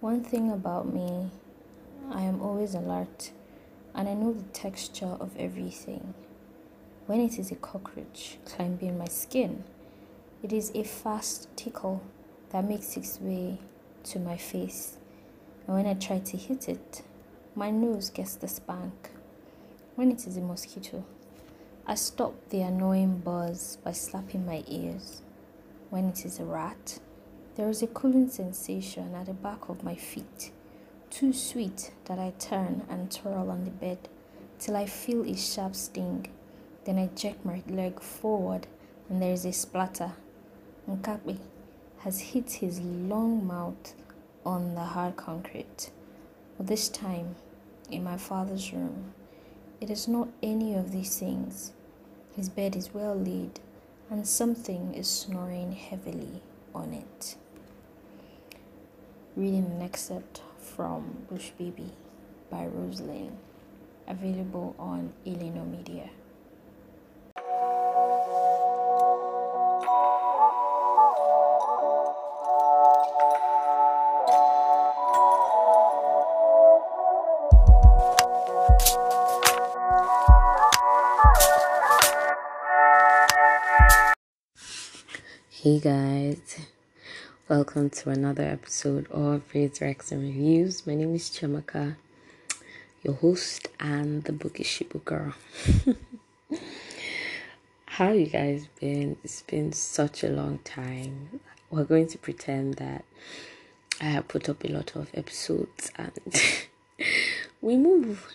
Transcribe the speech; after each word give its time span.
One 0.00 0.22
thing 0.22 0.52
about 0.52 0.92
me, 0.92 1.30
I 2.10 2.20
am 2.20 2.42
always 2.42 2.74
alert 2.74 3.30
and 3.94 4.06
I 4.06 4.12
know 4.12 4.34
the 4.34 4.42
texture 4.52 5.16
of 5.18 5.34
everything. 5.38 6.12
When 7.06 7.18
it 7.18 7.38
is 7.38 7.50
a 7.50 7.54
cockroach 7.54 8.36
climbing 8.44 8.98
my 8.98 9.08
skin, 9.08 9.64
it 10.42 10.52
is 10.52 10.70
a 10.74 10.84
fast 10.84 11.48
tickle 11.56 12.02
that 12.50 12.66
makes 12.68 12.98
its 12.98 13.18
way 13.22 13.58
to 14.04 14.18
my 14.18 14.36
face. 14.36 14.98
And 15.66 15.74
when 15.76 15.86
I 15.86 15.94
try 15.94 16.18
to 16.18 16.36
hit 16.36 16.68
it, 16.68 17.02
my 17.54 17.70
nose 17.70 18.10
gets 18.10 18.34
the 18.34 18.48
spank. 18.48 19.08
When 19.94 20.12
it 20.12 20.26
is 20.26 20.36
a 20.36 20.42
mosquito, 20.42 21.04
I 21.86 21.94
stop 21.94 22.34
the 22.50 22.60
annoying 22.60 23.20
buzz 23.20 23.78
by 23.82 23.92
slapping 23.92 24.44
my 24.44 24.62
ears. 24.68 25.22
When 25.88 26.06
it 26.10 26.26
is 26.26 26.38
a 26.38 26.44
rat, 26.44 26.98
there 27.56 27.70
is 27.70 27.82
a 27.82 27.86
cooling 27.86 28.28
sensation 28.28 29.14
at 29.14 29.24
the 29.24 29.32
back 29.32 29.70
of 29.70 29.82
my 29.82 29.94
feet, 29.94 30.52
too 31.08 31.32
sweet 31.32 31.90
that 32.04 32.18
I 32.18 32.34
turn 32.38 32.82
and 32.90 33.10
twirl 33.10 33.50
on 33.50 33.64
the 33.64 33.70
bed 33.70 34.10
till 34.58 34.76
I 34.76 34.84
feel 34.84 35.24
a 35.24 35.34
sharp 35.34 35.74
sting. 35.74 36.26
Then 36.84 36.98
I 36.98 37.08
jerk 37.16 37.42
my 37.46 37.62
leg 37.66 38.00
forward 38.00 38.66
and 39.08 39.22
there 39.22 39.32
is 39.32 39.46
a 39.46 39.54
splatter. 39.54 40.12
Nkapi 40.86 41.38
has 42.00 42.20
hit 42.20 42.52
his 42.52 42.78
long 42.80 43.46
mouth 43.46 43.94
on 44.44 44.74
the 44.74 44.84
hard 44.84 45.16
concrete. 45.16 45.90
But 46.58 46.66
this 46.66 46.90
time, 46.90 47.36
in 47.90 48.04
my 48.04 48.18
father's 48.18 48.70
room, 48.70 49.14
it 49.80 49.88
is 49.88 50.06
not 50.06 50.28
any 50.42 50.74
of 50.74 50.92
these 50.92 51.18
things. 51.18 51.72
His 52.34 52.50
bed 52.50 52.76
is 52.76 52.92
well 52.92 53.14
laid, 53.14 53.60
and 54.10 54.28
something 54.28 54.94
is 54.94 55.08
snoring 55.08 55.72
heavily 55.72 56.42
on 56.74 56.92
it. 56.92 57.36
Reading 59.36 59.66
an 59.66 59.82
excerpt 59.82 60.40
from 60.58 61.26
Bush 61.28 61.50
Baby 61.58 61.92
by 62.50 62.64
Rosalind, 62.64 63.36
available 64.08 64.74
on 64.78 65.12
Eleno 65.26 65.70
Media. 65.70 66.08
Hey 85.50 85.78
guys, 85.78 86.66
welcome 87.48 87.88
to 87.88 88.10
another 88.10 88.42
episode 88.42 89.06
of 89.08 89.40
Raids 89.54 89.80
Rex 89.80 90.10
and 90.10 90.20
Reviews. 90.20 90.84
My 90.84 90.96
name 90.96 91.14
is 91.14 91.30
Chamaka, 91.30 91.94
your 93.04 93.14
host 93.14 93.68
and 93.78 94.24
the 94.24 94.32
bookish 94.32 94.82
book 94.90 95.04
girl. 95.04 95.32
How 97.86 98.10
you 98.10 98.26
guys 98.26 98.66
been? 98.80 99.16
It's 99.22 99.42
been 99.42 99.72
such 99.72 100.24
a 100.24 100.28
long 100.28 100.58
time. 100.64 101.38
We're 101.70 101.84
going 101.84 102.08
to 102.08 102.18
pretend 102.18 102.74
that 102.74 103.04
I 104.00 104.06
have 104.06 104.26
put 104.26 104.48
up 104.48 104.64
a 104.64 104.68
lot 104.68 104.96
of 104.96 105.08
episodes 105.14 105.92
and 105.94 106.20
we 107.60 107.76
move. 107.76 108.26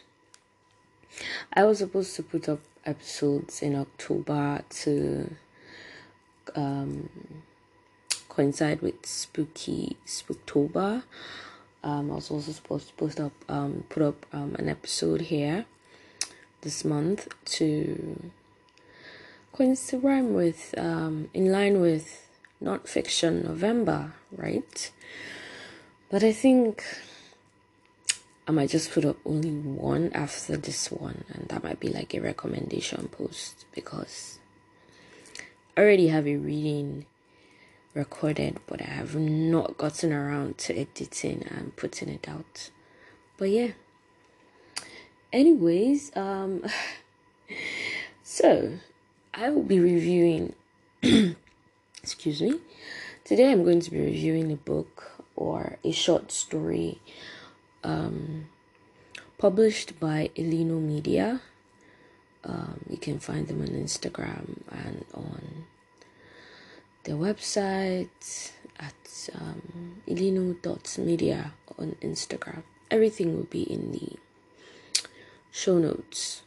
I 1.51 1.65
was 1.65 1.79
supposed 1.79 2.15
to 2.15 2.23
put 2.23 2.47
up 2.47 2.61
episodes 2.85 3.61
in 3.61 3.75
October 3.75 4.63
to 4.69 5.35
um, 6.55 7.09
coincide 8.41 8.81
with 8.81 9.05
spooky 9.05 9.97
spooktober. 10.05 11.03
Um, 11.83 12.11
i 12.11 12.15
was 12.15 12.31
also 12.31 12.51
supposed 12.51 12.87
to 12.87 12.93
post 12.95 13.19
up 13.19 13.33
um, 13.49 13.83
put 13.89 14.01
up 14.01 14.25
um, 14.33 14.55
an 14.55 14.67
episode 14.67 15.21
here 15.21 15.65
this 16.61 16.83
month 16.83 17.27
to 17.57 18.31
coincide 19.53 20.01
with 20.01 20.73
um, 20.77 21.29
in 21.35 21.51
line 21.51 21.81
with 21.81 22.27
nonfiction 22.63 23.43
november 23.43 24.13
right? 24.35 24.91
But 26.09 26.23
i 26.23 26.33
think 26.33 26.83
i 28.47 28.51
might 28.51 28.71
just 28.71 28.91
put 28.91 29.05
up 29.05 29.17
only 29.23 29.51
one 29.51 30.11
after 30.13 30.57
this 30.57 30.91
one 30.91 31.25
and 31.33 31.47
that 31.49 31.63
might 31.63 31.79
be 31.79 31.89
like 31.89 32.13
a 32.15 32.21
recommendation 32.21 33.07
post 33.07 33.65
because 33.73 34.39
I 35.77 35.81
already 35.81 36.09
have 36.09 36.27
a 36.27 36.35
reading 36.35 37.05
recorded, 37.93 38.59
but 38.67 38.81
I 38.81 38.85
have 38.89 39.15
not 39.15 39.77
gotten 39.77 40.13
around 40.13 40.57
to 40.59 40.77
editing 40.77 41.45
and 41.49 41.75
putting 41.75 42.09
it 42.09 42.27
out. 42.27 42.69
But 43.37 43.49
yeah. 43.49 43.71
Anyways, 45.33 46.15
um 46.15 46.63
so 48.23 48.77
I 49.33 49.49
will 49.49 49.63
be 49.63 49.79
reviewing 49.79 50.53
excuse 52.03 52.41
me. 52.41 52.59
Today 53.23 53.51
I'm 53.51 53.63
going 53.63 53.81
to 53.81 53.91
be 53.91 53.99
reviewing 53.99 54.51
a 54.51 54.55
book 54.55 55.23
or 55.35 55.77
a 55.83 55.91
short 55.91 56.31
story 56.31 56.99
um 57.83 58.49
published 59.37 59.99
by 59.99 60.29
Eleno 60.35 60.79
Media 60.79 61.41
um, 62.43 62.81
you 62.89 62.97
can 62.97 63.19
find 63.19 63.47
them 63.47 63.61
on 63.61 63.67
Instagram 63.67 64.61
and 64.71 65.05
on 65.13 65.65
their 67.03 67.15
website 67.15 68.51
at 68.79 69.29
um, 69.35 70.01
ilino.media 70.07 71.53
on 71.77 71.95
Instagram. 72.01 72.63
Everything 72.89 73.35
will 73.35 73.45
be 73.45 73.63
in 73.63 73.91
the 73.91 74.17
show 75.51 75.77
notes. 75.77 76.43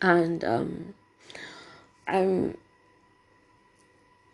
And 0.00 0.44
um, 0.44 0.94
I'm 2.06 2.56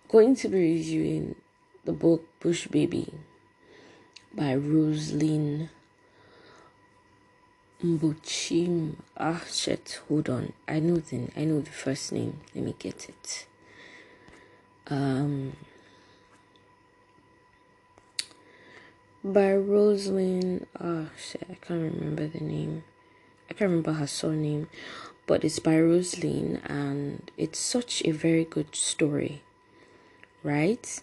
going 0.09 0.37
to 0.37 0.49
be 0.49 0.59
reviewing 0.59 1.37
the 1.85 1.93
book 1.93 2.25
Bush 2.41 2.67
Baby 2.69 3.13
by 4.33 4.55
Rosaline 4.55 5.71
Mbuchim. 7.83 8.97
Ah, 9.17 9.43
shit. 9.51 10.01
Hold 10.09 10.29
on. 10.29 10.53
I 10.69 10.81
know 10.81 10.97
the 10.97 11.29
I 11.37 11.45
know 11.45 11.61
the 11.61 11.71
first 11.71 12.13
name. 12.13 12.41
Let 12.55 12.65
me 12.65 12.75
get 12.79 13.09
it. 13.09 13.47
Um, 14.89 15.57
by 19.23 19.55
Rosalind. 19.55 20.67
Oh 20.79 21.09
shit. 21.17 21.47
I 21.51 21.55
can't 21.55 21.95
remember 21.95 22.27
the 22.27 22.41
name. 22.41 22.85
I 23.49 23.55
can't 23.55 23.71
remember 23.71 23.93
her 23.93 24.07
surname, 24.07 24.69
but 25.27 25.45
it's 25.45 25.59
by 25.59 25.79
Rosalind, 25.79 26.61
and 26.65 27.31
it's 27.37 27.59
such 27.59 28.03
a 28.05 28.11
very 28.11 28.45
good 28.45 28.75
story, 28.75 29.43
right? 30.43 31.03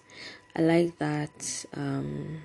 I 0.56 0.62
like 0.62 0.98
that. 0.98 1.66
Um, 1.74 2.42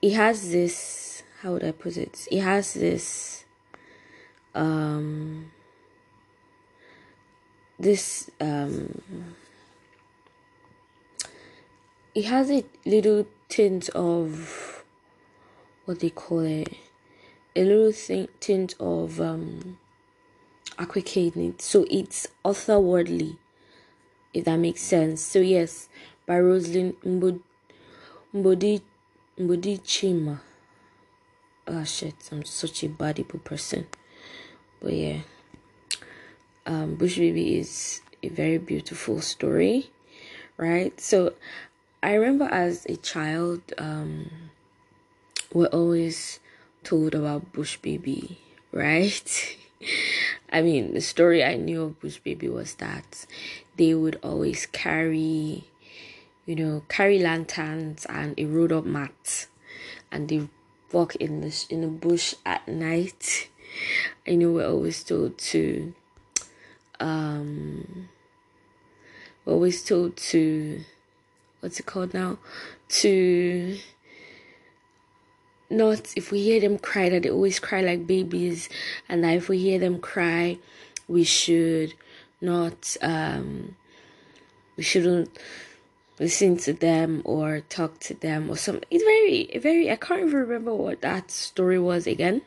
it 0.00 0.12
has 0.14 0.50
this 0.50 1.22
how 1.42 1.52
would 1.52 1.64
I 1.64 1.72
put 1.72 1.96
it? 1.96 2.28
It 2.30 2.40
has 2.40 2.74
this 2.74 3.44
um 4.54 5.50
this 7.78 8.30
um 8.40 9.02
it 12.14 12.26
has 12.26 12.50
a 12.50 12.64
little 12.84 13.26
tint 13.48 13.88
of 13.90 14.84
what 15.84 16.00
they 16.00 16.10
call 16.10 16.40
it? 16.40 16.74
A 17.56 17.64
little 17.64 17.92
thing, 17.92 18.28
tint 18.40 18.74
of 18.80 19.20
um 19.20 19.78
it 20.78 21.62
so 21.62 21.86
it's 21.90 22.26
otherworldly 22.44 23.36
if 24.34 24.44
that 24.44 24.56
makes 24.56 24.80
sense. 24.80 25.20
So 25.22 25.38
yes 25.40 25.88
by 26.26 26.40
Rosalind 26.40 26.94
Mbodi 27.02 28.80
Mbodi 29.38 29.80
Chima 29.82 30.40
oh 31.68 31.84
shit 31.84 32.14
i'm 32.32 32.44
such 32.44 32.82
a 32.82 32.88
badible 32.88 33.42
person. 33.44 33.86
But 34.80 34.92
yeah. 34.94 35.20
Um 36.66 36.94
bush 36.96 37.16
baby 37.16 37.58
is 37.58 38.00
a 38.22 38.28
very 38.28 38.58
beautiful 38.58 39.20
story 39.20 39.90
right? 40.56 40.98
So 41.00 41.34
i 42.02 42.14
remember 42.14 42.44
as 42.46 42.86
a 42.86 42.96
child 42.96 43.60
um 43.78 44.30
we're 45.52 45.66
always 45.66 46.40
told 46.84 47.14
about 47.14 47.52
bush 47.52 47.76
baby 47.78 48.38
right 48.72 49.56
i 50.52 50.62
mean 50.62 50.94
the 50.94 51.00
story 51.00 51.44
i 51.44 51.54
knew 51.54 51.82
of 51.82 52.00
bush 52.00 52.18
baby 52.18 52.48
was 52.48 52.74
that 52.74 53.26
they 53.76 53.94
would 53.94 54.18
always 54.22 54.66
carry 54.66 55.64
you 56.46 56.56
know 56.56 56.82
carry 56.88 57.18
lanterns 57.18 58.06
and 58.06 58.34
a 58.38 58.44
rolled 58.44 58.72
up 58.72 58.84
mat 58.84 59.46
and 60.10 60.28
they 60.28 60.48
walk 60.92 61.16
in 61.16 61.40
the 61.40 61.66
in 61.70 61.80
the 61.80 61.88
bush 61.88 62.34
at 62.44 62.66
night. 62.68 63.48
I 64.26 64.34
know 64.34 64.52
we're 64.52 64.68
always 64.68 65.02
told 65.02 65.38
to 65.38 65.94
um 67.00 68.08
we're 69.44 69.54
always 69.54 69.84
told 69.84 70.16
to 70.16 70.84
what's 71.62 71.78
it 71.78 71.86
called 71.86 72.12
now? 72.12 72.38
To 72.88 73.78
not 75.70 76.12
if 76.16 76.30
we 76.30 76.42
hear 76.42 76.60
them 76.60 76.76
cry 76.76 77.08
that 77.08 77.22
they 77.22 77.30
always 77.30 77.58
cry 77.58 77.80
like 77.80 78.06
babies 78.06 78.68
and 79.08 79.24
that 79.24 79.36
if 79.36 79.48
we 79.48 79.58
hear 79.58 79.78
them 79.78 79.98
cry 79.98 80.58
we 81.08 81.24
should 81.24 81.94
not 82.42 82.94
um 83.00 83.74
we 84.76 84.82
shouldn't 84.82 85.30
listen 86.20 86.58
to 86.58 86.74
them 86.74 87.22
or 87.24 87.60
talk 87.70 87.98
to 87.98 88.12
them 88.12 88.50
or 88.50 88.56
something 88.56 88.84
it's 88.90 89.02
very 89.02 89.58
very 89.60 89.90
i 89.90 89.96
can't 89.96 90.20
even 90.20 90.40
remember 90.40 90.74
what 90.74 91.00
that 91.00 91.30
story 91.30 91.78
was 91.78 92.06
again 92.06 92.42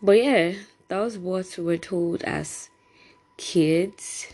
but 0.00 0.12
yeah 0.12 0.54
that 0.88 0.98
was 0.98 1.18
what 1.18 1.54
we 1.58 1.64
were 1.64 1.76
told 1.76 2.22
as 2.22 2.70
kids 3.36 4.26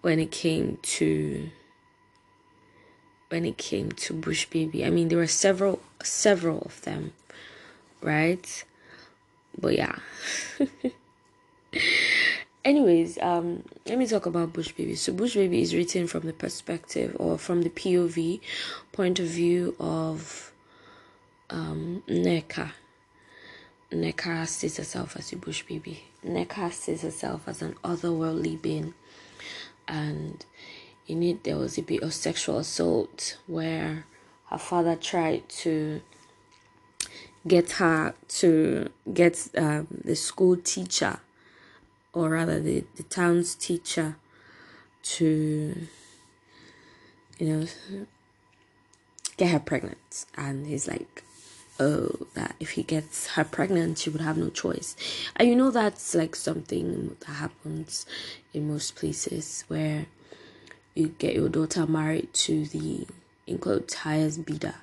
when 0.00 0.18
it 0.18 0.32
came 0.32 0.76
to 0.82 1.48
when 3.32 3.46
it 3.46 3.56
came 3.56 3.90
to 3.90 4.12
bush 4.12 4.44
baby. 4.44 4.84
I 4.84 4.90
mean 4.90 5.08
there 5.08 5.16
were 5.16 5.26
several 5.26 5.80
several 6.02 6.60
of 6.60 6.82
them 6.82 7.14
right? 8.02 8.64
But 9.58 9.74
yeah. 9.74 9.96
Anyways 12.64 13.18
um 13.22 13.62
let 13.86 13.98
me 13.98 14.06
talk 14.06 14.26
about 14.26 14.52
bush 14.52 14.72
baby. 14.72 14.94
So 14.96 15.14
bush 15.14 15.34
baby 15.34 15.62
is 15.62 15.74
written 15.74 16.06
from 16.06 16.26
the 16.26 16.34
perspective 16.34 17.16
or 17.18 17.38
from 17.38 17.62
the 17.62 17.70
pov 17.70 18.40
point 18.92 19.18
of 19.18 19.26
view 19.26 19.74
of 19.80 20.52
um 21.48 22.02
Nneka. 22.06 22.72
Nneka 23.90 24.46
sees 24.46 24.76
herself 24.76 25.16
as 25.16 25.32
a 25.32 25.36
bush 25.36 25.62
baby. 25.62 26.04
Nneka 26.22 26.70
sees 26.70 27.00
herself 27.00 27.48
as 27.48 27.62
an 27.62 27.76
otherworldly 27.82 28.60
being. 28.60 28.92
And 29.88 30.44
in 31.08 31.22
it, 31.22 31.44
there 31.44 31.56
was 31.56 31.78
a 31.78 31.82
bit 31.82 32.02
of 32.02 32.14
sexual 32.14 32.58
assault 32.58 33.38
where 33.46 34.06
her 34.50 34.58
father 34.58 34.96
tried 34.96 35.48
to 35.48 36.00
get 37.46 37.72
her 37.72 38.14
to 38.28 38.88
get 39.12 39.48
um, 39.56 39.86
the 40.04 40.14
school 40.14 40.56
teacher, 40.56 41.20
or 42.12 42.30
rather 42.30 42.60
the, 42.60 42.84
the 42.96 43.02
town's 43.04 43.54
teacher, 43.54 44.16
to, 45.02 45.88
you 47.38 47.46
know, 47.46 47.66
get 49.36 49.50
her 49.50 49.58
pregnant. 49.58 50.26
And 50.36 50.66
he's 50.66 50.86
like, 50.86 51.24
oh 51.80 52.26
that 52.34 52.54
if 52.60 52.70
he 52.70 52.82
gets 52.82 53.28
her 53.28 53.44
pregnant 53.44 53.98
she 53.98 54.10
would 54.10 54.20
have 54.20 54.36
no 54.36 54.50
choice 54.50 54.94
and 55.36 55.48
you 55.48 55.56
know 55.56 55.70
that's 55.70 56.14
like 56.14 56.36
something 56.36 57.16
that 57.20 57.32
happens 57.32 58.04
in 58.52 58.68
most 58.68 58.94
places 58.94 59.64
where 59.68 60.06
you 60.94 61.08
get 61.18 61.34
your 61.34 61.48
daughter 61.48 61.86
married 61.86 62.32
to 62.34 62.66
the 62.66 63.06
in 63.46 63.58
quotes 63.58 63.94
highest 63.94 64.44
bidder. 64.44 64.74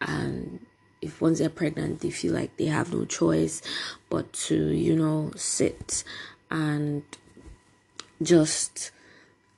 And 0.00 0.64
if 1.00 1.20
once 1.20 1.40
they're 1.40 1.50
pregnant 1.50 2.00
they 2.00 2.10
feel 2.10 2.32
like 2.32 2.56
they 2.56 2.66
have 2.66 2.94
no 2.94 3.04
choice 3.04 3.60
but 4.08 4.32
to 4.32 4.68
you 4.68 4.94
know 4.94 5.32
sit 5.36 6.04
and 6.50 7.02
just 8.22 8.92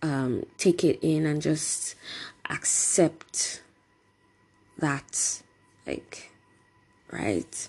um, 0.03 0.45
take 0.59 0.85
it 0.85 0.99
in 1.03 1.27
and 1.27 1.41
just 1.41 1.95
accept 2.49 3.63
that 4.79 5.43
like 5.87 6.31
right? 7.11 7.69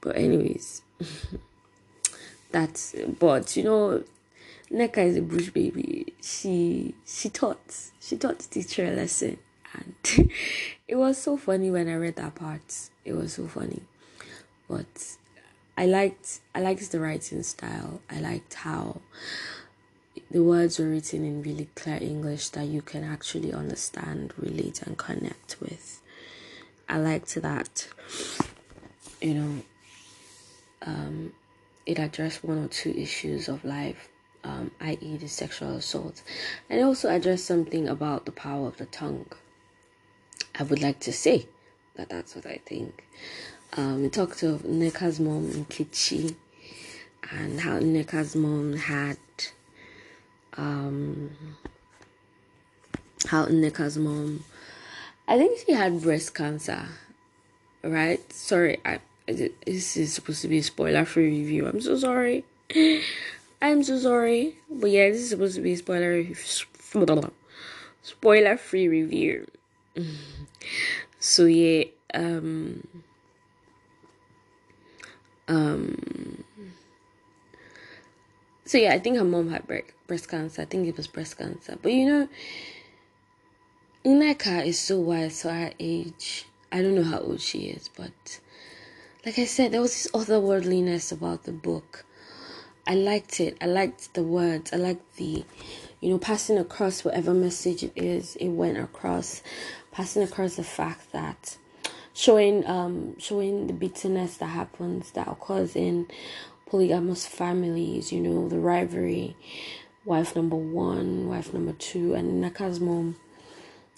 But 0.00 0.16
anyways 0.16 0.82
that's 2.50 2.94
but 3.18 3.56
you 3.56 3.64
know 3.64 4.04
Nneka 4.70 4.98
is 4.98 5.16
a 5.16 5.22
bush 5.22 5.50
baby. 5.50 6.14
She 6.20 6.94
she 7.06 7.28
taught 7.28 7.90
she 8.00 8.16
taught 8.16 8.38
the 8.40 8.48
teacher 8.48 8.84
a 8.84 8.90
lesson, 8.90 9.38
and 9.74 10.30
it 10.88 10.96
was 10.96 11.18
so 11.18 11.36
funny 11.36 11.70
when 11.70 11.88
I 11.88 11.94
read 11.94 12.16
that 12.16 12.34
part. 12.34 12.90
It 13.04 13.12
was 13.12 13.34
so 13.34 13.46
funny, 13.46 13.82
but 14.68 15.16
I 15.78 15.86
liked 15.86 16.40
I 16.54 16.60
liked 16.60 16.90
the 16.90 17.00
writing 17.00 17.42
style. 17.42 18.00
I 18.10 18.20
liked 18.20 18.54
how 18.54 19.00
the 20.30 20.42
words 20.42 20.78
were 20.78 20.88
written 20.88 21.24
in 21.24 21.42
really 21.42 21.68
clear 21.74 21.98
English 22.00 22.48
that 22.50 22.66
you 22.66 22.82
can 22.82 23.04
actually 23.04 23.52
understand, 23.52 24.32
relate, 24.36 24.82
and 24.82 24.96
connect 24.96 25.60
with. 25.60 26.00
I 26.88 26.98
liked 26.98 27.34
that, 27.36 27.88
you 29.20 29.34
know, 29.34 29.62
um, 30.82 31.32
it 31.84 31.98
addressed 31.98 32.44
one 32.44 32.64
or 32.64 32.68
two 32.68 32.90
issues 32.90 33.48
of 33.48 33.64
life, 33.64 34.08
um, 34.44 34.70
i.e., 34.80 35.16
the 35.16 35.28
sexual 35.28 35.76
assault, 35.76 36.22
and 36.68 36.82
also 36.82 37.08
address 37.08 37.42
something 37.42 37.88
about 37.88 38.24
the 38.26 38.32
power 38.32 38.68
of 38.68 38.76
the 38.76 38.86
tongue. 38.86 39.26
I 40.58 40.62
would 40.62 40.82
like 40.82 41.00
to 41.00 41.12
say 41.12 41.46
that 41.96 42.08
that's 42.08 42.34
what 42.34 42.46
I 42.46 42.60
think. 42.64 43.04
Um, 43.76 44.02
we 44.02 44.08
talked 44.08 44.42
of 44.42 44.62
Nneka's 44.62 45.20
mom 45.20 45.48
Nkechi 45.50 46.34
and 47.30 47.60
how 47.60 47.78
Nneka's 47.78 48.36
mom 48.36 48.74
had 48.74 49.18
um, 50.56 51.30
how 53.26 53.46
Nneka's 53.46 53.98
mom 53.98 54.44
I 55.28 55.38
think 55.38 55.58
she 55.58 55.72
had 55.72 56.02
breast 56.02 56.34
cancer, 56.34 56.86
right? 57.82 58.32
Sorry, 58.32 58.78
I 58.84 59.00
this 59.26 59.96
is 59.96 60.12
supposed 60.12 60.42
to 60.42 60.48
be 60.48 60.58
a 60.58 60.62
spoiler 60.62 61.04
free 61.04 61.28
review. 61.28 61.66
I'm 61.66 61.80
so 61.80 61.98
sorry. 61.98 62.44
I'm 63.60 63.82
so 63.82 63.98
sorry, 63.98 64.58
but 64.70 64.90
yeah, 64.90 65.08
this 65.10 65.20
is 65.22 65.30
supposed 65.30 65.56
to 65.56 65.62
be 65.62 65.76
spoiler 65.76 66.24
spoiler 68.02 68.56
free 68.56 68.88
review. 68.88 69.46
So 71.18 71.46
yeah, 71.46 71.84
um, 72.14 72.86
um, 75.48 76.44
so 78.64 78.78
yeah, 78.78 78.92
I 78.94 78.98
think 78.98 79.16
her 79.18 79.24
mom 79.24 79.50
had 79.50 79.66
breast 80.06 80.28
cancer. 80.28 80.62
I 80.62 80.66
think 80.66 80.86
it 80.86 80.96
was 80.96 81.08
breast 81.08 81.38
cancer, 81.38 81.76
but 81.82 81.92
you 81.92 82.06
know 82.06 82.28
Nneka 84.06 84.64
is 84.64 84.78
so 84.78 85.00
wise 85.00 85.42
for 85.42 85.50
her 85.50 85.72
age. 85.80 86.46
I 86.70 86.80
don't 86.80 86.94
know 86.94 87.02
how 87.02 87.18
old 87.18 87.40
she 87.40 87.70
is, 87.70 87.88
but 87.88 88.38
like 89.24 89.36
I 89.36 89.46
said, 89.46 89.72
there 89.72 89.80
was 89.80 89.90
this 89.90 90.12
otherworldliness 90.12 91.10
about 91.10 91.42
the 91.42 91.52
book. 91.52 92.05
I 92.86 92.94
liked 92.94 93.40
it. 93.40 93.56
I 93.60 93.66
liked 93.66 94.14
the 94.14 94.22
words. 94.22 94.72
I 94.72 94.76
liked 94.76 95.16
the, 95.16 95.44
you 96.00 96.10
know, 96.10 96.18
passing 96.18 96.58
across 96.58 97.04
whatever 97.04 97.34
message 97.34 97.82
it 97.82 97.92
is. 97.96 98.36
It 98.36 98.48
went 98.48 98.78
across, 98.78 99.42
passing 99.90 100.22
across 100.22 100.56
the 100.56 100.64
fact 100.64 101.12
that 101.12 101.56
showing 102.14 102.66
um 102.66 103.18
showing 103.18 103.66
the 103.66 103.72
bitterness 103.72 104.38
that 104.38 104.46
happens 104.46 105.10
that 105.12 105.28
occurs 105.28 105.74
in 105.76 106.06
polygamous 106.66 107.26
families. 107.26 108.12
You 108.12 108.20
know, 108.20 108.48
the 108.48 108.58
rivalry, 108.58 109.36
wife 110.04 110.36
number 110.36 110.56
one, 110.56 111.28
wife 111.28 111.52
number 111.52 111.72
two, 111.72 112.14
and 112.14 112.42
Nneka's 112.42 112.80
mom 112.80 113.16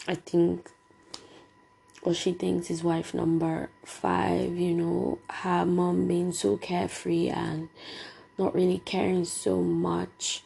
I 0.07 0.14
think 0.14 0.71
or 2.02 2.14
she 2.14 2.33
thinks 2.33 2.71
is 2.71 2.83
wife 2.85 3.12
number 3.12 3.68
five, 3.85 4.57
you 4.57 4.73
know, 4.73 5.18
her 5.28 5.66
mom 5.66 6.07
being 6.07 6.33
so 6.33 6.57
carefree 6.57 7.28
and 7.28 7.68
not 8.38 8.54
really 8.54 8.78
caring 8.85 9.25
so 9.25 9.61
much. 9.61 10.42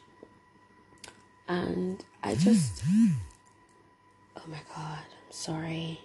And 1.48 2.02
I 2.22 2.34
just, 2.34 2.82
oh 4.36 4.42
my 4.48 4.60
god, 4.74 4.98
I'm 4.98 5.30
sorry. 5.30 6.00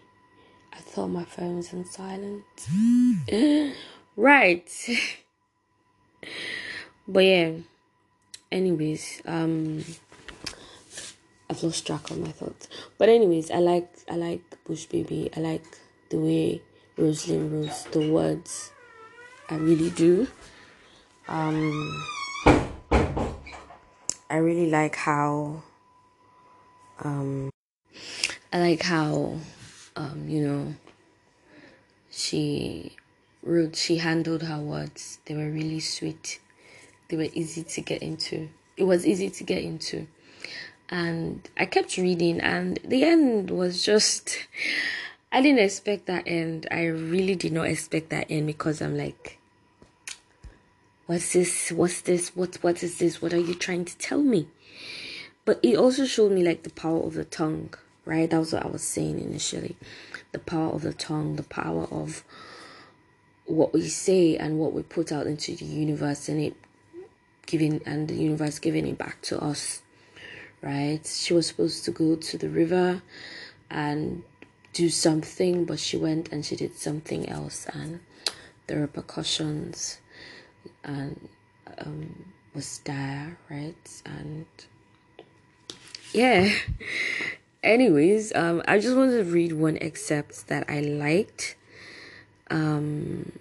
I 0.73 0.77
thought 0.77 1.07
my 1.07 1.23
phone 1.23 1.57
was 1.57 1.73
on 1.73 1.85
silent. 1.85 2.43
right. 4.15 4.89
but 7.07 7.23
yeah, 7.23 7.51
anyways, 8.51 9.21
um, 9.25 9.83
I've 11.49 11.63
lost 11.63 11.87
track 11.87 12.11
of 12.11 12.19
my 12.19 12.31
thoughts. 12.31 12.67
But 12.97 13.09
anyways, 13.09 13.49
I 13.51 13.59
like 13.59 13.89
I 14.09 14.15
like 14.15 14.41
Bush 14.65 14.85
Baby. 14.85 15.29
I 15.35 15.39
like 15.39 15.65
the 16.09 16.17
way 16.17 16.61
Rosalind 16.97 17.51
wrote 17.53 17.91
the 17.91 18.11
words. 18.11 18.71
I 19.49 19.55
really 19.55 19.89
do. 19.91 20.27
Um 21.27 22.03
I 24.29 24.37
really 24.37 24.69
like 24.69 24.95
how 24.95 25.63
um 27.03 27.49
I 28.51 28.59
like 28.59 28.81
how 28.83 29.37
um 29.95 30.25
you 30.27 30.47
know 30.47 30.75
she 32.09 32.95
wrote 33.43 33.75
she 33.75 33.97
handled 33.97 34.43
her 34.43 34.59
words. 34.59 35.19
They 35.25 35.35
were 35.35 35.49
really 35.49 35.79
sweet. 35.79 36.39
They 37.09 37.17
were 37.17 37.29
easy 37.33 37.63
to 37.63 37.81
get 37.81 38.01
into. 38.01 38.49
It 38.75 38.83
was 38.83 39.05
easy 39.05 39.29
to 39.29 39.43
get 39.43 39.63
into 39.63 40.07
and 40.89 41.47
I 41.57 41.65
kept 41.65 41.97
reading, 41.97 42.39
and 42.39 42.79
the 42.83 43.03
end 43.03 43.51
was 43.51 43.83
just. 43.83 44.37
I 45.29 45.41
didn't 45.41 45.59
expect 45.59 46.05
that 46.05 46.23
end. 46.25 46.67
I 46.71 46.85
really 46.85 47.35
did 47.35 47.51
not 47.51 47.67
expect 47.67 48.11
that 48.11 48.27
end 48.29 48.47
because 48.47 48.81
I'm 48.81 48.97
like, 48.97 49.36
what's 51.07 51.33
this? 51.33 51.71
What's 51.71 52.01
this? 52.01 52.35
What 52.35 52.57
what 52.61 52.83
is 52.83 52.99
this? 52.99 53.21
What 53.21 53.33
are 53.33 53.39
you 53.39 53.55
trying 53.55 53.85
to 53.85 53.97
tell 53.97 54.21
me? 54.21 54.47
But 55.45 55.59
it 55.63 55.77
also 55.77 56.05
showed 56.05 56.33
me 56.33 56.43
like 56.43 56.63
the 56.63 56.69
power 56.69 56.99
of 56.99 57.13
the 57.13 57.25
tongue, 57.25 57.73
right? 58.05 58.29
That 58.29 58.39
was 58.39 58.53
what 58.53 58.65
I 58.65 58.69
was 58.69 58.83
saying 58.83 59.19
initially. 59.19 59.77
The 60.33 60.39
power 60.39 60.71
of 60.73 60.81
the 60.81 60.93
tongue, 60.93 61.37
the 61.37 61.43
power 61.43 61.85
of 61.89 62.23
what 63.45 63.73
we 63.73 63.87
say 63.87 64.35
and 64.35 64.59
what 64.59 64.73
we 64.73 64.83
put 64.83 65.11
out 65.11 65.25
into 65.25 65.55
the 65.55 65.65
universe 65.65 66.27
and 66.27 66.41
it 66.41 66.53
giving 67.45 67.81
and 67.85 68.09
the 68.09 68.15
universe 68.15 68.59
giving 68.59 68.85
it 68.85 68.97
back 68.97 69.21
to 69.21 69.41
us 69.41 69.81
right 70.61 71.05
she 71.05 71.33
was 71.33 71.47
supposed 71.47 71.85
to 71.85 71.91
go 71.91 72.17
to 72.17 72.37
the 72.37 72.49
river 72.49 73.01
and 73.71 74.21
do 74.73 74.89
something 74.89 75.63
but 75.63 75.79
she 75.79 75.95
went 75.95 76.29
and 76.29 76.45
she 76.45 76.57
did 76.57 76.75
something 76.75 77.29
else 77.29 77.65
and 77.71 78.01
the 78.67 78.77
repercussions 78.77 79.99
and 80.83 81.29
um, 81.79 82.33
was 82.53 82.79
dire 82.79 83.37
right 83.49 84.01
and 84.05 84.45
yeah. 86.13 86.51
Anyways 87.63 88.33
um 88.35 88.61
i 88.67 88.79
just 88.79 88.95
wanted 88.95 89.23
to 89.23 89.31
read 89.31 89.51
one 89.53 89.77
excerpt 89.81 90.47
that 90.47 90.69
i 90.69 90.79
liked. 90.79 91.55
Um 92.49 93.31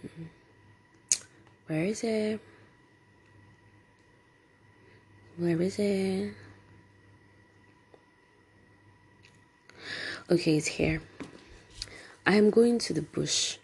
where 1.66 1.84
is 1.84 2.02
it? 2.04 2.40
Where 5.36 5.60
is 5.62 5.78
it? 5.78 6.32
Okay 10.28 10.56
it's 10.56 10.66
here. 10.66 11.02
I 12.26 12.34
am 12.34 12.50
going 12.50 12.78
to 12.80 12.92
the 12.92 13.02
bush. 13.02 13.58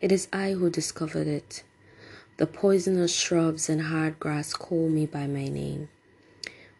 It 0.00 0.12
is 0.12 0.28
i 0.32 0.52
who 0.52 0.68
discovered 0.70 1.26
it 1.26 1.62
the 2.36 2.46
poisonous 2.46 3.14
shrubs 3.14 3.68
and 3.68 3.82
hard 3.82 4.18
grass 4.18 4.54
call 4.54 4.88
me 4.88 5.06
by 5.06 5.26
my 5.26 5.48
name 5.48 5.88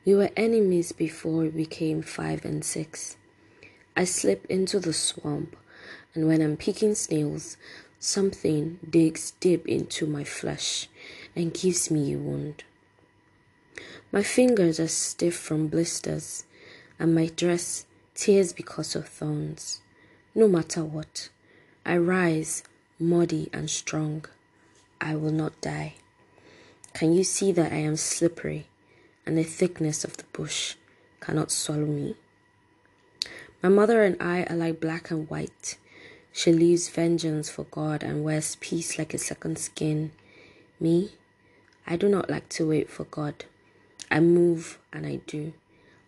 we 0.04 0.14
were 0.14 0.30
enemies 0.37 0.92
before 0.92 1.42
we 1.42 1.49
became 1.49 2.02
five 2.02 2.44
and 2.44 2.64
six 2.64 3.16
i 3.97 4.04
slip 4.04 4.44
into 4.47 4.80
the 4.80 4.92
swamp 4.92 5.56
and 6.14 6.26
when 6.26 6.42
I'm 6.42 6.56
picking 6.56 6.94
snails, 6.94 7.56
something 7.99 8.78
digs 8.88 9.32
deep 9.40 9.66
into 9.66 10.06
my 10.06 10.25
flesh 10.25 10.88
and 11.35 11.54
gives 11.54 11.90
me 11.90 12.12
a 12.12 12.18
wound. 12.18 12.64
My 14.11 14.23
fingers 14.23 14.78
are 14.78 14.88
stiff 14.88 15.35
from 15.35 15.68
blisters, 15.68 16.44
and 16.99 17.14
my 17.14 17.26
dress 17.26 17.87
tears 18.14 18.52
because 18.52 18.94
of 18.94 19.09
thorns. 19.09 19.80
No 20.35 20.49
matter 20.49 20.85
what, 20.85 21.30
I 21.87 21.97
rise 21.97 22.62
muddy 22.99 23.49
and 23.52 23.71
strong. 23.71 24.26
I 25.02 25.16
will 25.16 25.32
not 25.32 25.61
die. 25.61 25.94
Can 26.94 27.12
you 27.12 27.25
see 27.25 27.50
that 27.52 27.73
I 27.73 27.78
am 27.78 27.97
slippery, 27.97 28.68
and 29.26 29.37
the 29.37 29.42
thickness 29.42 30.04
of 30.04 30.16
the 30.16 30.25
bush 30.32 30.76
cannot 31.21 31.50
swallow 31.50 31.87
me? 31.87 32.14
My 33.62 33.68
mother 33.68 34.04
and 34.04 34.16
I 34.23 34.44
are 34.44 34.54
like 34.54 34.80
black 34.80 35.11
and 35.11 35.28
white. 35.28 35.76
She 36.32 36.52
leaves 36.52 36.88
vengeance 36.88 37.50
for 37.50 37.64
God 37.64 38.04
and 38.04 38.23
wears 38.23 38.56
peace 38.61 38.97
like 38.97 39.12
a 39.12 39.18
second 39.18 39.59
skin. 39.59 40.12
Me, 40.78 41.11
I 41.85 41.97
do 41.97 42.09
not 42.09 42.30
like 42.30 42.49
to 42.50 42.68
wait 42.68 42.88
for 42.88 43.04
God. 43.04 43.44
I 44.09 44.21
move 44.21 44.78
and 44.92 45.04
I 45.04 45.16
do. 45.26 45.52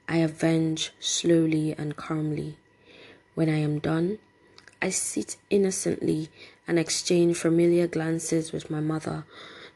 I 0.09 0.19
avenge 0.19 0.93
slowly 1.01 1.75
and 1.77 1.97
calmly. 1.97 2.59
When 3.35 3.49
I 3.49 3.59
am 3.59 3.81
done, 3.81 4.19
I 4.81 4.91
sit 4.91 5.37
innocently 5.51 6.29
and 6.67 6.79
exchange 6.79 7.37
familiar 7.37 7.87
glances 7.87 8.53
with 8.53 8.71
my 8.71 8.81
mother. 8.81 9.25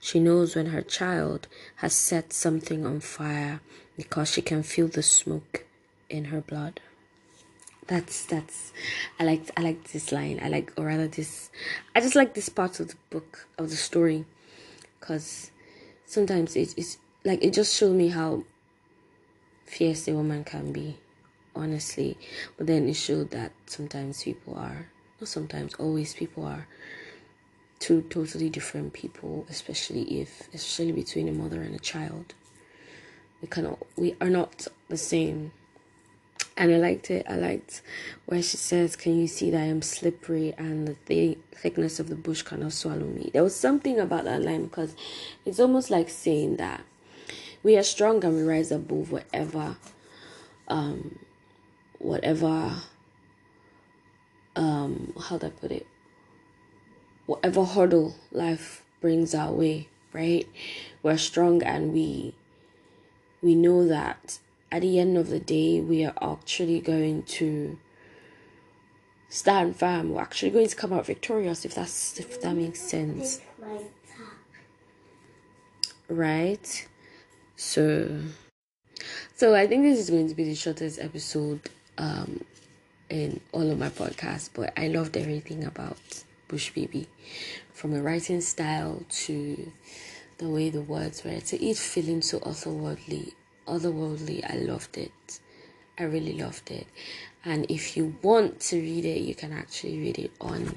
She 0.01 0.21
knows 0.21 0.55
when 0.55 0.67
her 0.67 0.83
child 0.83 1.49
has 1.77 1.93
set 1.93 2.33
something 2.33 2.87
on 2.87 3.01
fire 3.01 3.61
because 3.97 4.31
she 4.31 4.43
can 4.43 4.63
feel 4.63 4.89
the 4.89 5.03
smoke 5.03 5.65
in 6.09 6.27
her 6.27 6.41
blood. 6.41 6.81
That's 7.87 8.27
that's 8.27 8.73
i 9.19 9.25
like 9.25 9.51
i 9.57 9.63
like 9.63 9.93
this 9.93 10.13
line. 10.13 10.39
I 10.43 10.49
like 10.49 10.73
or 10.77 10.87
rather 10.87 11.09
this 11.09 11.51
i 11.97 12.01
just 12.01 12.15
like 12.15 12.35
this 12.35 12.51
part 12.51 12.81
of 12.81 12.89
the 12.89 12.97
book 13.11 13.49
of 13.57 13.71
the 13.71 13.77
story 13.77 14.27
because 15.01 15.51
sometimes 16.05 16.55
it, 16.55 16.75
it's 16.77 16.99
like 17.25 17.43
it 17.43 17.55
just 17.55 17.75
showed 17.75 17.97
me 17.97 18.09
how 18.09 18.45
fierce 19.65 20.07
a 20.07 20.13
woman 20.15 20.45
can 20.45 20.73
be 20.73 20.99
honestly. 21.57 22.17
But 22.57 22.67
then 22.67 22.89
it 22.89 22.95
showed 22.95 23.31
that 23.31 23.53
sometimes 23.67 24.23
people 24.23 24.55
are 24.55 24.91
not 25.21 25.29
sometimes 25.29 25.75
always 25.75 26.15
people 26.15 26.45
are 26.45 26.67
two 27.79 28.03
totally 28.03 28.49
different 28.49 28.93
people 28.93 29.47
especially 29.49 30.21
if 30.21 30.49
especially 30.53 30.93
between 30.93 31.29
a 31.29 31.33
mother 31.33 31.63
and 31.63 31.75
a 31.75 31.79
child 31.79 32.35
we 33.41 33.49
cannot 33.49 33.79
we 33.97 34.17
are 34.21 34.31
not 34.31 34.67
the 34.89 34.97
same 34.97 35.53
and 36.59 36.73
I 36.73 36.77
liked 36.77 37.11
it. 37.11 37.25
I 37.29 37.37
liked 37.37 37.83
where 38.27 38.43
she 38.43 38.57
says, 38.57 38.97
Can 38.97 39.19
you 39.19 39.29
see 39.29 39.51
that 39.51 39.61
I 39.61 39.67
am 39.67 39.81
slippery 39.81 40.55
and 40.59 40.89
the 40.89 40.95
th- 41.07 41.39
thickness 41.53 42.01
of 42.01 42.09
the 42.09 42.17
bush 42.17 42.43
cannot 42.43 42.73
swallow 42.73 43.07
me? 43.07 43.31
There 43.33 43.45
was 43.45 43.55
something 43.55 43.99
about 44.01 44.25
that 44.25 44.43
line 44.43 44.65
because 44.65 44.97
it's 45.47 45.61
almost 45.61 45.89
like 45.89 46.09
saying 46.09 46.57
that 46.57 46.83
we 47.63 47.77
are 47.77 47.83
strong 47.85 48.25
and 48.25 48.35
we 48.35 48.43
rise 48.43 48.73
above 48.73 49.13
whatever, 49.13 49.77
um, 50.67 51.21
whatever, 52.01 52.75
um, 54.59 55.15
how 55.29 55.39
do 55.39 55.47
I 55.47 55.51
put 55.51 55.71
it? 55.71 55.87
Whatever 57.27 57.65
hurdle 57.65 58.17
life 58.33 58.85
brings 59.01 59.35
our 59.35 59.53
way, 59.53 59.89
right? 60.13 60.47
We're 61.03 61.17
strong 61.17 61.63
and 61.63 61.93
we 61.93 62.35
we 63.41 63.55
know 63.55 63.87
that 63.87 64.41
at 64.73 64.83
the 64.83 64.99
end 64.99 65.17
of 65.17 65.29
the 65.29 65.39
day, 65.39 65.81
we 65.81 66.05
are 66.05 66.15
actually 66.21 66.81
going 66.81 67.23
to 67.23 67.79
stand 69.29 69.77
firm. 69.77 70.11
We're 70.11 70.23
actually 70.23 70.51
going 70.51 70.67
to 70.67 70.77
come 70.77 70.93
out 70.93 71.07
victorious, 71.07 71.65
if 71.65 71.75
that's 71.75 72.19
if 72.19 72.41
that 72.41 72.57
makes 72.57 72.81
sense. 72.81 73.41
Right. 76.09 76.89
So, 77.55 78.23
so 79.37 79.55
I 79.55 79.67
think 79.67 79.85
this 79.85 79.99
is 80.01 80.11
going 80.11 80.29
to 80.29 80.35
be 80.35 80.45
the 80.45 80.55
shortest 80.55 80.99
episode 80.99 81.61
um 81.97 82.45
in 83.11 83.41
all 83.53 83.71
of 83.71 83.79
my 83.79 83.89
podcasts, 83.89 84.51
but 84.53 84.73
I 84.77 84.89
loved 84.89 85.17
everything 85.17 85.65
about 85.65 85.99
Bush 86.49 86.71
Baby, 86.71 87.07
from 87.73 87.93
the 87.93 88.03
writing 88.03 88.41
style 88.41 89.03
to 89.09 89.73
the 90.39 90.49
way 90.49 90.71
the 90.71 90.83
words 90.83 91.25
were 91.25 91.41
to 91.41 91.65
it 91.65 91.77
feeling 91.77 92.23
so 92.23 92.39
otherworldly 92.41 93.33
otherworldly. 93.69 94.43
I 94.49 94.57
loved 94.57 94.97
it. 94.97 95.41
I 95.99 96.05
really 96.05 96.33
loved 96.33 96.71
it. 96.71 96.87
And 97.45 97.67
if 97.71 97.97
you 97.97 98.17
want 98.23 98.61
to 98.61 98.81
read 98.81 99.05
it, 99.05 99.21
you 99.21 99.35
can 99.35 99.53
actually 99.53 99.99
read 99.99 100.19
it 100.19 100.33
on 100.41 100.75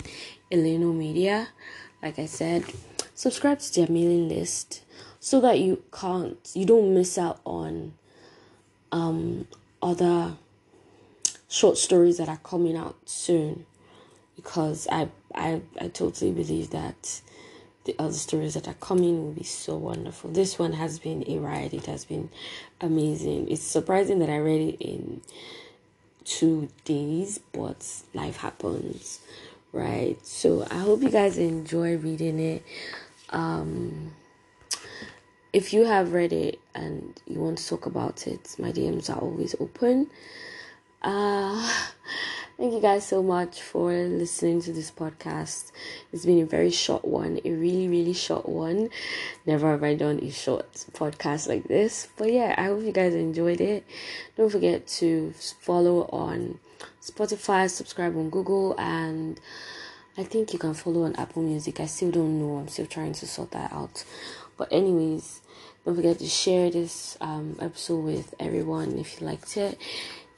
Eleno 0.52 0.94
Media. 0.94 1.50
Like 2.04 2.20
I 2.20 2.26
said, 2.26 2.66
subscribe 3.16 3.60
to 3.60 3.74
their 3.74 3.88
mailing 3.90 4.30
list 4.30 4.84
so 5.20 5.40
that 5.42 5.60
you 5.60 5.84
can't 5.92 6.38
you 6.54 6.66
don't 6.66 6.94
miss 6.94 7.18
out 7.18 7.40
on 7.46 7.94
um 8.92 9.48
other 9.82 10.36
short 11.52 11.78
stories 11.78 12.18
that 12.18 12.30
are 12.30 12.38
coming 12.38 12.78
out 12.78 12.96
soon 13.06 13.66
because 14.38 14.88
I 14.90 15.10
I 15.36 15.62
I 15.80 15.90
totally 15.90 16.32
believe 16.32 16.70
that 16.70 17.22
the 17.84 17.94
other 18.00 18.14
stories 18.14 18.54
that 18.54 18.68
are 18.68 18.76
coming 18.76 19.22
will 19.22 19.34
be 19.34 19.44
so 19.44 19.76
wonderful. 19.76 20.32
This 20.32 20.58
one 20.58 20.74
has 20.74 20.98
been 21.00 21.26
a 21.28 21.40
ride. 21.40 21.74
It 21.74 21.88
has 21.88 22.06
been 22.06 22.30
amazing. 22.80 23.50
It's 23.50 23.64
surprising 23.64 24.20
that 24.20 24.30
I 24.30 24.38
read 24.38 24.76
it 24.76 24.82
in 24.82 25.22
two 26.24 26.70
days, 26.86 27.40
but 27.52 27.86
life 28.14 28.38
happens, 28.38 29.20
right? 29.74 30.16
So 30.26 30.66
I 30.70 30.78
hope 30.78 31.02
you 31.02 31.10
guys 31.10 31.38
enjoy 31.38 31.98
reading 31.98 32.40
it. 32.40 32.64
Um, 33.32 34.14
if 35.52 35.74
you 35.74 35.86
have 35.86 36.14
read 36.14 36.32
it 36.32 36.60
and 36.76 37.20
you 37.28 37.40
want 37.40 37.58
to 37.58 37.68
talk 37.68 37.88
about 37.88 38.28
it, 38.28 38.56
my 38.60 38.72
DMs 38.72 39.10
are 39.10 39.20
always 39.20 39.56
open. 39.60 40.08
Uh, 41.02 41.68
Thank 42.62 42.74
you 42.74 42.80
guys 42.80 43.08
so 43.08 43.24
much 43.24 43.60
for 43.60 43.92
listening 43.92 44.62
to 44.62 44.72
this 44.72 44.92
podcast. 44.92 45.72
It's 46.14 46.28
been 46.28 46.44
a 46.44 46.46
very 46.46 46.70
short 46.70 47.04
one, 47.04 47.40
a 47.44 47.52
really, 47.54 47.88
really 47.88 48.14
short 48.14 48.48
one. 48.48 48.92
Never 49.48 49.72
have 49.72 49.84
I 49.84 49.96
done 49.96 50.20
a 50.20 50.30
short 50.30 50.72
podcast 50.92 51.48
like 51.48 51.64
this. 51.64 52.08
But 52.18 52.32
yeah, 52.32 52.54
I 52.56 52.66
hope 52.66 52.84
you 52.84 52.92
guys 52.92 53.16
enjoyed 53.16 53.62
it. 53.62 53.84
Don't 54.38 54.52
forget 54.52 54.86
to 55.00 55.34
follow 55.60 56.04
on 56.14 56.60
Spotify, 57.02 57.68
subscribe 57.68 58.16
on 58.16 58.30
Google, 58.30 58.76
and 58.78 59.40
I 60.16 60.24
think 60.24 60.54
you 60.54 60.60
can 60.60 60.76
follow 60.76 61.06
on 61.06 61.16
Apple 61.16 61.42
Music. 61.42 61.80
I 61.80 61.88
still 61.88 62.12
don't 62.12 62.40
know, 62.40 62.58
I'm 62.58 62.68
still 62.68 62.86
trying 62.86 63.14
to 63.14 63.26
sort 63.26 63.50
that 63.54 63.74
out. 63.74 64.06
But, 64.56 64.72
anyways, 64.72 65.42
don't 65.84 65.96
forget 65.96 66.20
to 66.20 66.28
share 66.28 66.70
this 66.70 67.18
um, 67.22 67.58
episode 67.60 68.04
with 68.04 68.36
everyone 68.40 69.00
if 69.00 69.20
you 69.20 69.26
liked 69.26 69.58
it 69.58 69.80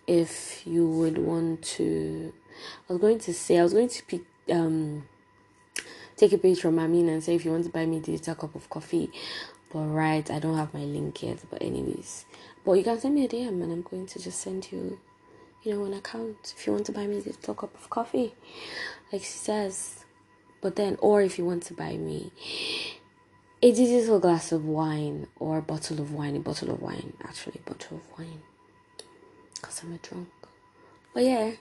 if 0.08 0.66
you 0.66 0.88
would 0.88 1.18
want 1.18 1.64
to 1.64 2.34
I 2.90 2.94
was 2.94 3.02
going 3.02 3.20
to 3.20 3.34
say 3.34 3.58
I 3.58 3.64
was 3.64 3.74
going 3.74 3.90
to 3.90 4.04
pick 4.06 4.22
um 4.52 5.08
take 6.16 6.34
a 6.34 6.38
page 6.38 6.62
from 6.62 6.80
Amin 6.80 7.10
and 7.10 7.24
say 7.24 7.36
if 7.36 7.46
you 7.46 7.52
want 7.52 7.66
to 7.66 7.72
buy 7.72 7.86
me 7.86 7.98
a 7.98 8.02
digital 8.02 8.36
cup 8.36 8.56
of 8.56 8.70
coffee. 8.70 9.12
But 9.72 9.88
right, 9.88 10.30
I 10.30 10.38
don't 10.40 10.58
have 10.58 10.74
my 10.74 10.82
link 10.82 11.24
yet, 11.24 11.40
but 11.50 11.62
anyways. 11.64 12.26
But 12.64 12.74
you 12.74 12.84
can 12.84 13.00
send 13.00 13.16
me 13.16 13.26
a 13.26 13.28
DM 13.28 13.64
and 13.64 13.72
I'm 13.72 13.82
going 13.82 14.06
to 14.06 14.20
just 14.20 14.40
send 14.40 14.72
you 14.72 15.00
you 15.64 15.74
know 15.74 15.86
an 15.86 15.94
account 15.94 16.54
if 16.58 16.68
you 16.68 16.74
want 16.74 16.86
to 16.88 16.92
buy 16.92 17.08
me 17.08 17.18
a 17.18 17.22
digital 17.22 17.56
cup 17.56 17.74
of 17.76 17.90
coffee. 17.90 18.34
Like 19.12 19.22
she 19.22 19.38
says. 19.38 20.06
But 20.62 20.76
then 20.78 20.98
or 21.02 21.22
if 21.22 21.38
you 21.38 21.46
want 21.46 21.64
to 21.64 21.74
buy 21.74 21.98
me 21.98 22.32
a 23.62 23.72
digital 23.72 24.20
glass 24.20 24.52
of 24.52 24.66
wine 24.66 25.28
or 25.38 25.58
a 25.58 25.62
bottle 25.62 26.00
of 26.00 26.14
wine, 26.14 26.36
a 26.36 26.40
bottle 26.40 26.72
of 26.72 26.82
wine, 26.82 27.14
actually 27.24 27.60
a 27.66 27.70
bottle 27.70 27.98
of 27.98 28.20
wine 28.20 28.42
because 29.64 29.82
I'm 29.82 29.94
a 29.94 29.98
drunk. 29.98 30.28
But 31.14 31.24
yeah, 31.24 31.52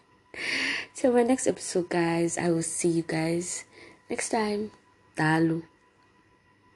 till 0.94 1.12
my 1.12 1.22
next 1.22 1.46
episode, 1.46 1.88
guys, 1.88 2.36
I 2.36 2.50
will 2.50 2.66
see 2.66 2.88
you 2.88 3.06
guys 3.06 3.64
next 4.10 4.30
time. 4.30 4.72
Dalu. 5.14 5.62